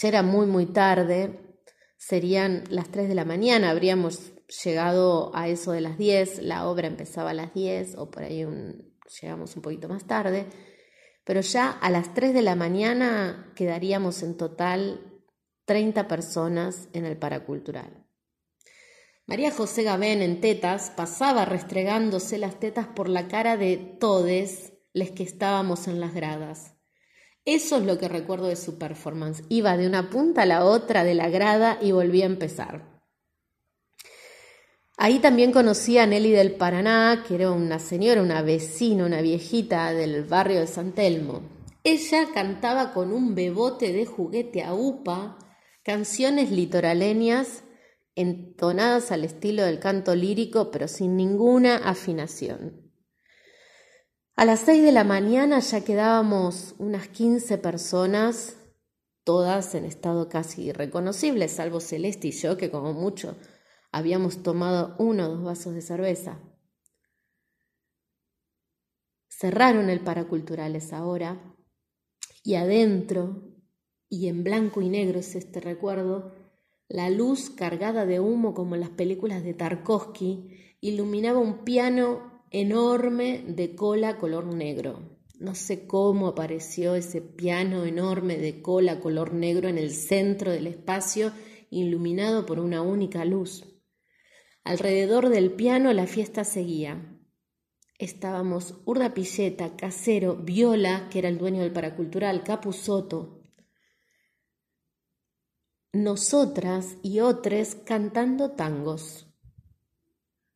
ya 0.00 0.08
era 0.08 0.22
muy, 0.22 0.46
muy 0.46 0.66
tarde, 0.66 1.58
serían 1.96 2.64
las 2.68 2.90
3 2.90 3.08
de 3.08 3.14
la 3.14 3.24
mañana, 3.24 3.70
habríamos 3.70 4.32
llegado 4.64 5.30
a 5.34 5.48
eso 5.48 5.72
de 5.72 5.80
las 5.80 5.96
10, 5.96 6.42
la 6.42 6.66
obra 6.66 6.88
empezaba 6.88 7.30
a 7.30 7.34
las 7.34 7.54
10 7.54 7.96
o 7.96 8.10
por 8.10 8.24
ahí 8.24 8.44
llegamos 9.20 9.54
un 9.56 9.62
poquito 9.62 9.88
más 9.88 10.06
tarde, 10.06 10.46
pero 11.24 11.40
ya 11.40 11.70
a 11.70 11.90
las 11.90 12.14
3 12.14 12.34
de 12.34 12.42
la 12.42 12.56
mañana 12.56 13.52
quedaríamos 13.54 14.22
en 14.22 14.36
total 14.36 15.22
30 15.66 16.08
personas 16.08 16.88
en 16.92 17.04
el 17.04 17.16
paracultural. 17.16 18.04
María 19.26 19.52
José 19.52 19.84
Gabén 19.84 20.20
en 20.20 20.40
tetas 20.40 20.90
pasaba 20.90 21.44
restregándose 21.44 22.38
las 22.38 22.58
tetas 22.58 22.88
por 22.88 23.08
la 23.08 23.28
cara 23.28 23.56
de 23.56 23.76
todes 23.76 24.71
les 24.92 25.10
que 25.10 25.22
estábamos 25.22 25.88
en 25.88 26.00
las 26.00 26.14
gradas. 26.14 26.74
Eso 27.44 27.78
es 27.78 27.84
lo 27.84 27.98
que 27.98 28.08
recuerdo 28.08 28.46
de 28.46 28.56
su 28.56 28.78
performance. 28.78 29.42
Iba 29.48 29.76
de 29.76 29.86
una 29.86 30.10
punta 30.10 30.42
a 30.42 30.46
la 30.46 30.64
otra 30.64 31.02
de 31.02 31.14
la 31.14 31.28
grada 31.28 31.78
y 31.80 31.90
volvía 31.90 32.24
a 32.24 32.28
empezar. 32.28 32.92
Ahí 34.96 35.18
también 35.18 35.50
conocí 35.50 35.98
a 35.98 36.06
Nelly 36.06 36.30
del 36.30 36.52
Paraná, 36.52 37.24
que 37.26 37.34
era 37.34 37.50
una 37.50 37.80
señora, 37.80 38.22
una 38.22 38.42
vecina, 38.42 39.04
una 39.04 39.20
viejita 39.20 39.92
del 39.92 40.22
barrio 40.22 40.60
de 40.60 40.68
San 40.68 40.92
Telmo. 40.92 41.42
Ella 41.82 42.28
cantaba 42.32 42.92
con 42.92 43.10
un 43.10 43.34
bebote 43.34 43.92
de 43.92 44.06
juguete 44.06 44.62
a 44.62 44.74
upa 44.74 45.38
canciones 45.82 46.52
litoraleñas 46.52 47.64
entonadas 48.14 49.10
al 49.10 49.24
estilo 49.24 49.64
del 49.64 49.80
canto 49.80 50.14
lírico, 50.14 50.70
pero 50.70 50.86
sin 50.86 51.16
ninguna 51.16 51.78
afinación. 51.78 52.91
A 54.34 54.46
las 54.46 54.60
seis 54.60 54.82
de 54.82 54.92
la 54.92 55.04
mañana 55.04 55.60
ya 55.60 55.84
quedábamos 55.84 56.74
unas 56.78 57.06
quince 57.08 57.58
personas, 57.58 58.56
todas 59.24 59.74
en 59.74 59.84
estado 59.84 60.30
casi 60.30 60.62
irreconocible, 60.62 61.48
salvo 61.48 61.80
Celeste 61.80 62.28
y 62.28 62.32
yo, 62.32 62.56
que 62.56 62.70
como 62.70 62.94
mucho 62.94 63.36
habíamos 63.90 64.42
tomado 64.42 64.96
uno 64.98 65.26
o 65.26 65.28
dos 65.28 65.44
vasos 65.44 65.74
de 65.74 65.82
cerveza. 65.82 66.40
Cerraron 69.28 69.90
el 69.90 70.00
paracultural 70.00 70.76
esa 70.76 71.04
hora 71.04 71.54
y 72.42 72.54
adentro, 72.54 73.52
y 74.08 74.28
en 74.28 74.44
blanco 74.44 74.80
y 74.80 74.88
negro 74.88 75.18
es 75.18 75.34
este 75.34 75.60
recuerdo, 75.60 76.32
la 76.88 77.10
luz 77.10 77.50
cargada 77.50 78.06
de 78.06 78.18
humo 78.18 78.54
como 78.54 78.76
en 78.76 78.80
las 78.80 78.90
películas 78.90 79.44
de 79.44 79.52
Tarkovsky 79.52 80.76
iluminaba 80.80 81.38
un 81.38 81.64
piano 81.64 82.31
enorme 82.52 83.42
de 83.48 83.74
cola 83.74 84.18
color 84.18 84.44
negro. 84.46 85.18
No 85.38 85.54
sé 85.54 85.86
cómo 85.86 86.28
apareció 86.28 86.94
ese 86.94 87.22
piano 87.22 87.84
enorme 87.84 88.36
de 88.36 88.60
cola 88.60 89.00
color 89.00 89.32
negro 89.32 89.68
en 89.68 89.78
el 89.78 89.90
centro 89.90 90.52
del 90.52 90.66
espacio, 90.66 91.32
iluminado 91.70 92.44
por 92.44 92.60
una 92.60 92.82
única 92.82 93.24
luz. 93.24 93.64
Alrededor 94.64 95.30
del 95.30 95.52
piano 95.52 95.92
la 95.94 96.06
fiesta 96.06 96.44
seguía. 96.44 97.18
Estábamos 97.98 98.74
Urda 98.84 99.14
Pilleta, 99.14 99.74
Casero, 99.74 100.36
Viola, 100.36 101.08
que 101.10 101.20
era 101.20 101.30
el 101.30 101.38
dueño 101.38 101.62
del 101.62 101.72
paracultural, 101.72 102.44
Capusoto, 102.44 103.42
nosotras 105.92 106.96
y 107.02 107.20
otros 107.20 107.74
cantando 107.74 108.52
tangos. 108.52 109.31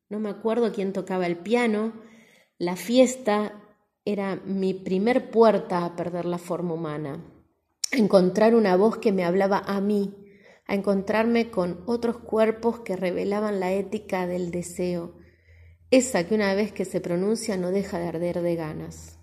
No 0.09 0.21
me 0.21 0.31
acuerdo 0.31 0.73
quién 0.73 0.93
tocaba 0.93 1.27
el 1.27 1.37
piano. 1.37 1.93
La 2.59 2.77
fiesta 2.77 3.61
era 4.05 4.37
mi 4.37 4.73
primer 4.73 5.31
puerta 5.31 5.85
a 5.85 5.97
perder 5.97 6.27
la 6.27 6.39
forma 6.39 6.75
humana, 6.75 7.25
a 7.93 7.97
encontrar 7.97 8.55
una 8.55 8.77
voz 8.77 8.99
que 8.99 9.11
me 9.11 9.25
hablaba 9.25 9.59
a 9.59 9.81
mí, 9.81 10.15
a 10.67 10.75
encontrarme 10.75 11.51
con 11.51 11.83
otros 11.87 12.19
cuerpos 12.19 12.81
que 12.81 12.95
revelaban 12.95 13.59
la 13.59 13.73
ética 13.73 14.29
del 14.29 14.53
deseo, 14.53 15.19
esa 15.91 16.25
que 16.25 16.37
una 16.37 16.55
vez 16.55 16.73
que 16.73 16.85
se 16.85 17.01
pronuncia 17.01 17.57
no 17.57 17.73
deja 17.73 17.99
de 17.99 18.09
arder 18.09 18.43
de 18.43 18.55
ganas. 18.55 19.19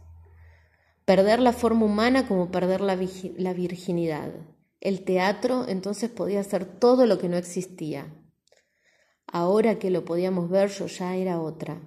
Perder 1.06 1.40
la 1.40 1.54
forma 1.54 1.86
humana 1.86 2.28
como 2.28 2.52
perder 2.52 2.82
la, 2.82 2.98
la 3.38 3.54
virginidad. 3.54 4.34
El 4.82 5.06
teatro 5.06 5.66
entonces 5.68 6.10
podía 6.10 6.44
ser 6.44 6.66
todo 6.66 7.06
lo 7.06 7.20
que 7.20 7.30
no 7.30 7.38
existía. 7.38 8.14
Ahora 9.34 9.80
que 9.80 9.90
lo 9.90 10.06
podíamos 10.06 10.48
ver 10.48 10.70
yo 10.70 10.86
ya 10.86 11.16
era 11.16 11.42
otra. 11.42 11.82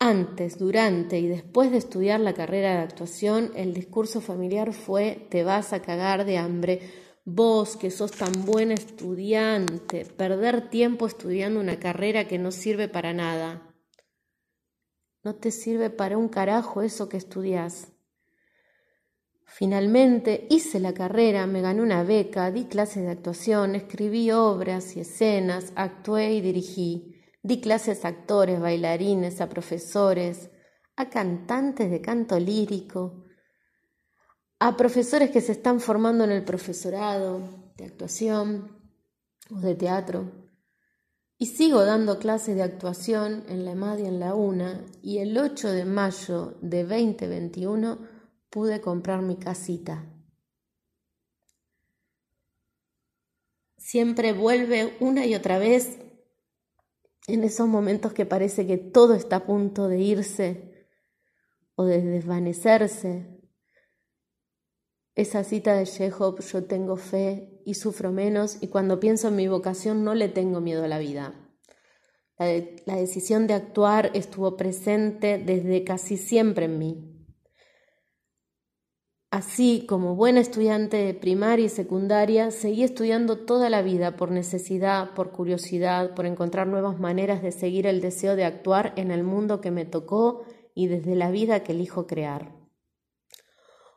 Antes, 0.00 0.58
durante 0.58 1.20
y 1.20 1.28
después 1.28 1.70
de 1.70 1.78
estudiar 1.78 2.18
la 2.18 2.34
carrera 2.34 2.72
de 2.72 2.82
actuación, 2.82 3.52
el 3.54 3.72
discurso 3.72 4.20
familiar 4.20 4.72
fue 4.72 5.28
te 5.30 5.44
vas 5.44 5.72
a 5.72 5.80
cagar 5.80 6.24
de 6.24 6.36
hambre. 6.36 6.80
Vos 7.24 7.76
que 7.76 7.92
sos 7.92 8.10
tan 8.10 8.32
buen 8.44 8.72
estudiante, 8.72 10.06
perder 10.06 10.70
tiempo 10.70 11.06
estudiando 11.06 11.60
una 11.60 11.78
carrera 11.78 12.26
que 12.26 12.38
no 12.38 12.50
sirve 12.50 12.88
para 12.88 13.12
nada. 13.12 13.72
No 15.22 15.36
te 15.36 15.52
sirve 15.52 15.88
para 15.88 16.18
un 16.18 16.28
carajo 16.28 16.82
eso 16.82 17.08
que 17.08 17.16
estudias. 17.16 17.92
Finalmente 19.50 20.46
hice 20.50 20.78
la 20.78 20.92
carrera, 20.92 21.46
me 21.46 21.62
gané 21.62 21.80
una 21.80 22.04
beca, 22.04 22.50
di 22.52 22.66
clases 22.66 23.04
de 23.04 23.10
actuación, 23.10 23.74
escribí 23.74 24.30
obras 24.30 24.94
y 24.94 25.00
escenas, 25.00 25.72
actué 25.74 26.34
y 26.34 26.40
dirigí. 26.42 27.14
Di 27.42 27.60
clases 27.60 28.04
a 28.04 28.08
actores, 28.08 28.60
bailarines, 28.60 29.40
a 29.40 29.48
profesores, 29.48 30.50
a 30.96 31.08
cantantes 31.08 31.90
de 31.90 32.02
canto 32.02 32.38
lírico, 32.38 33.24
a 34.58 34.76
profesores 34.76 35.30
que 35.30 35.40
se 35.40 35.52
están 35.52 35.80
formando 35.80 36.24
en 36.24 36.30
el 36.30 36.44
profesorado 36.44 37.40
de 37.76 37.86
actuación 37.86 38.78
o 39.50 39.60
de 39.60 39.74
teatro. 39.74 40.30
Y 41.38 41.46
sigo 41.46 41.84
dando 41.84 42.18
clases 42.18 42.54
de 42.54 42.62
actuación 42.62 43.44
en 43.48 43.64
la 43.64 43.72
EMAD 43.72 43.98
y 43.98 44.04
en 44.04 44.20
la 44.20 44.34
UNA 44.34 44.84
y 45.02 45.18
el 45.18 45.38
8 45.38 45.72
de 45.72 45.84
mayo 45.86 46.58
de 46.60 46.82
2021 46.84 48.07
pude 48.50 48.80
comprar 48.80 49.22
mi 49.22 49.36
casita. 49.36 50.04
Siempre 53.76 54.32
vuelve 54.32 54.96
una 55.00 55.26
y 55.26 55.34
otra 55.34 55.58
vez 55.58 55.98
en 57.26 57.44
esos 57.44 57.68
momentos 57.68 58.12
que 58.12 58.26
parece 58.26 58.66
que 58.66 58.78
todo 58.78 59.14
está 59.14 59.36
a 59.36 59.46
punto 59.46 59.88
de 59.88 60.00
irse 60.00 60.86
o 61.74 61.84
de 61.84 62.02
desvanecerse. 62.02 63.38
Esa 65.14 65.44
cita 65.44 65.74
de 65.74 65.84
Chekhov, 65.84 66.40
yo 66.40 66.64
tengo 66.64 66.96
fe 66.96 67.60
y 67.64 67.74
sufro 67.74 68.12
menos 68.12 68.58
y 68.60 68.68
cuando 68.68 69.00
pienso 69.00 69.28
en 69.28 69.36
mi 69.36 69.48
vocación 69.48 70.04
no 70.04 70.14
le 70.14 70.28
tengo 70.28 70.60
miedo 70.60 70.84
a 70.84 70.88
la 70.88 70.98
vida. 70.98 71.34
La, 72.38 72.46
la 72.86 72.96
decisión 72.96 73.46
de 73.46 73.54
actuar 73.54 74.10
estuvo 74.14 74.56
presente 74.56 75.38
desde 75.38 75.84
casi 75.84 76.16
siempre 76.16 76.66
en 76.66 76.78
mí. 76.78 77.17
Así 79.30 79.84
como 79.86 80.14
buena 80.14 80.40
estudiante 80.40 80.96
de 80.96 81.12
primaria 81.12 81.66
y 81.66 81.68
secundaria, 81.68 82.50
seguí 82.50 82.82
estudiando 82.82 83.36
toda 83.36 83.68
la 83.68 83.82
vida 83.82 84.16
por 84.16 84.30
necesidad, 84.30 85.12
por 85.12 85.32
curiosidad, 85.32 86.14
por 86.14 86.24
encontrar 86.24 86.66
nuevas 86.66 86.98
maneras 86.98 87.42
de 87.42 87.52
seguir 87.52 87.86
el 87.86 88.00
deseo 88.00 88.36
de 88.36 88.44
actuar 88.44 88.94
en 88.96 89.10
el 89.10 89.24
mundo 89.24 89.60
que 89.60 89.70
me 89.70 89.84
tocó 89.84 90.44
y 90.74 90.86
desde 90.86 91.14
la 91.14 91.30
vida 91.30 91.62
que 91.62 91.72
elijo 91.72 92.06
crear. 92.06 92.56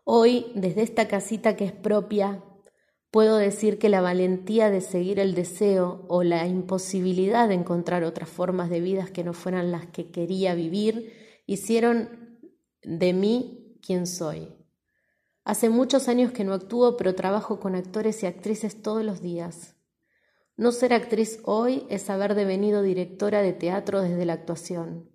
Hoy, 0.04 0.52
desde 0.54 0.82
esta 0.82 1.08
casita 1.08 1.56
que 1.56 1.64
es 1.64 1.72
propia, 1.72 2.44
puedo 3.10 3.38
decir 3.38 3.80
que 3.80 3.88
la 3.88 4.02
valentía 4.02 4.70
de 4.70 4.82
seguir 4.82 5.18
el 5.18 5.34
deseo 5.34 6.06
o 6.10 6.24
la 6.24 6.46
imposibilidad 6.46 7.48
de 7.48 7.54
encontrar 7.54 8.04
otras 8.04 8.28
formas 8.28 8.70
de 8.70 8.82
vida 8.82 9.06
que 9.14 9.24
no 9.24 9.32
fueran 9.32 9.72
las 9.72 9.86
que 9.86 10.12
quería 10.12 10.56
vivir 10.56 11.14
hicieron 11.46 12.40
de 12.84 13.14
mí 13.14 13.78
quien 13.82 14.08
soy. 14.08 14.61
Hace 15.44 15.70
muchos 15.70 16.08
años 16.08 16.32
que 16.32 16.44
no 16.44 16.54
actúo, 16.54 16.98
pero 16.98 17.16
trabajo 17.16 17.60
con 17.60 17.76
actores 17.76 18.22
y 18.22 18.28
actrices 18.28 18.82
todos 18.82 19.04
los 19.04 19.22
días. 19.22 19.76
No 20.56 20.72
ser 20.72 20.94
actriz 20.94 21.40
hoy 21.44 21.88
es 21.90 22.10
haber 22.10 22.36
devenido 22.36 22.84
directora 22.84 23.42
de 23.42 23.54
teatro 23.54 24.02
desde 24.02 24.26
la 24.26 24.34
actuación. 24.34 25.10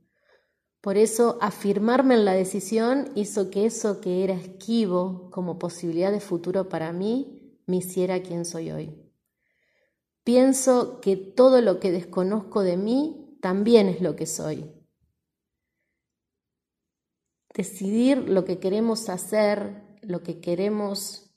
Por 0.80 0.96
eso, 0.96 1.38
afirmarme 1.40 2.14
en 2.14 2.24
la 2.24 2.32
decisión 2.32 3.10
hizo 3.14 3.50
que 3.50 3.66
eso 3.66 4.00
que 4.00 4.24
era 4.24 4.34
esquivo 4.34 5.30
como 5.30 5.58
posibilidad 5.58 6.10
de 6.10 6.20
futuro 6.20 6.68
para 6.68 6.92
mí 6.92 7.60
me 7.66 7.76
hiciera 7.76 8.22
quien 8.22 8.44
soy 8.44 8.72
hoy. 8.72 9.02
Pienso 10.24 11.00
que 11.00 11.16
todo 11.16 11.60
lo 11.60 11.78
que 11.78 11.92
desconozco 11.92 12.62
de 12.62 12.76
mí 12.76 13.38
también 13.40 13.88
es 13.88 14.00
lo 14.00 14.16
que 14.16 14.26
soy. 14.26 14.72
Decidir 17.54 18.28
lo 18.28 18.44
que 18.44 18.58
queremos 18.58 19.08
hacer 19.08 19.85
lo 20.02 20.22
que 20.22 20.40
queremos 20.40 21.30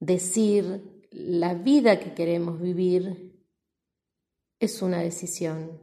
decir, 0.00 1.06
la 1.10 1.54
vida 1.54 2.00
que 2.00 2.14
queremos 2.14 2.60
vivir, 2.60 3.34
es 4.58 4.82
una 4.82 4.98
decisión. 4.98 5.80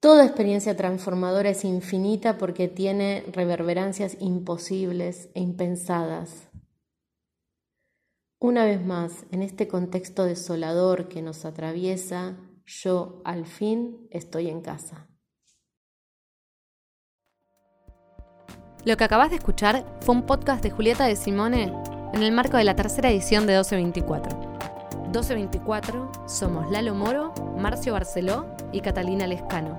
Toda 0.00 0.26
experiencia 0.26 0.76
transformadora 0.76 1.50
es 1.50 1.64
infinita 1.64 2.36
porque 2.36 2.68
tiene 2.68 3.24
reverberancias 3.32 4.16
imposibles 4.20 5.30
e 5.34 5.40
impensadas. 5.40 6.50
Una 8.38 8.66
vez 8.66 8.84
más, 8.84 9.24
en 9.30 9.42
este 9.42 9.66
contexto 9.66 10.24
desolador 10.24 11.08
que 11.08 11.22
nos 11.22 11.46
atraviesa, 11.46 12.36
yo 12.66 13.22
al 13.24 13.46
fin 13.46 14.06
estoy 14.10 14.50
en 14.50 14.60
casa. 14.60 15.08
Lo 18.84 18.98
que 18.98 19.04
acabas 19.04 19.30
de 19.30 19.36
escuchar 19.36 19.82
fue 20.00 20.14
un 20.14 20.24
podcast 20.24 20.62
de 20.62 20.70
Julieta 20.70 21.06
de 21.06 21.16
Simone 21.16 21.72
en 22.12 22.22
el 22.22 22.32
marco 22.32 22.58
de 22.58 22.64
la 22.64 22.76
tercera 22.76 23.10
edición 23.10 23.46
de 23.46 23.54
1224. 23.54 24.38
1224 25.04 26.12
somos 26.26 26.70
Lalo 26.70 26.94
Moro, 26.94 27.32
Marcio 27.56 27.94
Barceló 27.94 28.44
y 28.72 28.82
Catalina 28.82 29.26
Lescano. 29.26 29.78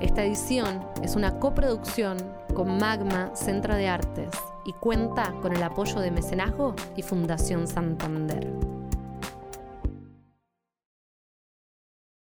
Esta 0.00 0.24
edición 0.24 0.84
es 1.00 1.14
una 1.14 1.38
coproducción 1.38 2.16
con 2.54 2.76
Magma 2.76 3.30
Centro 3.36 3.76
de 3.76 3.86
Artes 3.86 4.30
y 4.66 4.72
cuenta 4.72 5.32
con 5.40 5.54
el 5.54 5.62
apoyo 5.62 6.00
de 6.00 6.10
Mecenazgo 6.10 6.74
y 6.96 7.02
Fundación 7.02 7.68
Santander. 7.68 8.73